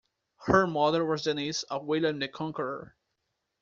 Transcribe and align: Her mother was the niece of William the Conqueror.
Her 0.47 0.65
mother 0.65 1.05
was 1.05 1.25
the 1.25 1.35
niece 1.35 1.61
of 1.61 1.85
William 1.85 2.17
the 2.17 2.27
Conqueror. 2.27 2.95